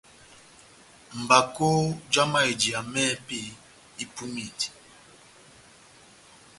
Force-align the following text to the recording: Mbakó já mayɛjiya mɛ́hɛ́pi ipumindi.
Mbakó 1.21 1.67
já 2.11 2.23
mayɛjiya 2.31 2.79
mɛ́hɛ́pi 2.91 3.39
ipumindi. 4.03 4.67